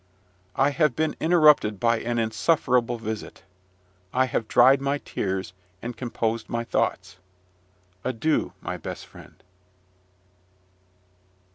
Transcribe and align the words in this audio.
I 0.55 0.71
have 0.71 0.95
been 0.95 1.15
interrupted 1.19 1.79
by 1.79 1.99
an 1.99 2.17
insufferable 2.17 2.97
visit. 2.97 3.43
I 4.11 4.25
have 4.25 4.47
dried 4.47 4.81
my 4.81 4.97
tears, 4.97 5.53
and 5.79 5.95
composed 5.95 6.49
my 6.49 6.63
thoughts. 6.63 7.17
Adieu, 8.03 8.53
my 8.61 8.77
best 8.77 9.05
friend! 9.05 9.35